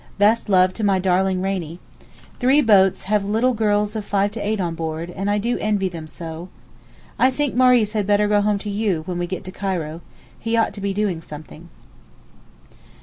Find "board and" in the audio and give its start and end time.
4.73-5.29